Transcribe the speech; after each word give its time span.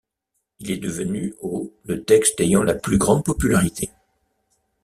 Il 0.57 0.71
est 0.71 0.79
devenu 0.79 1.35
au 1.43 1.71
le 1.85 2.03
texte 2.03 2.39
ayant 2.41 2.63
la 2.63 2.73
plus 2.73 2.97
grande 2.97 3.23
popularité. 3.23 3.91